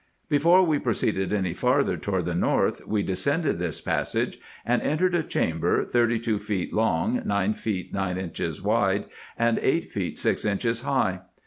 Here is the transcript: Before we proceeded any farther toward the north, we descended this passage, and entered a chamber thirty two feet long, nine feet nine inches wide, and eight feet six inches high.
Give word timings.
Before 0.29 0.63
we 0.63 0.79
proceeded 0.79 1.31
any 1.31 1.53
farther 1.53 1.95
toward 1.95 2.25
the 2.25 2.33
north, 2.33 2.87
we 2.87 3.03
descended 3.03 3.59
this 3.59 3.79
passage, 3.81 4.39
and 4.65 4.81
entered 4.81 5.13
a 5.13 5.21
chamber 5.21 5.85
thirty 5.85 6.17
two 6.17 6.39
feet 6.39 6.73
long, 6.73 7.21
nine 7.23 7.53
feet 7.53 7.93
nine 7.93 8.17
inches 8.17 8.63
wide, 8.63 9.05
and 9.37 9.59
eight 9.59 9.85
feet 9.85 10.17
six 10.17 10.43
inches 10.43 10.81
high. 10.81 11.21